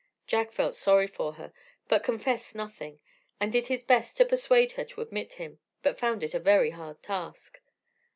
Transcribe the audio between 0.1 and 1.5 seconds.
Jack felt sorry for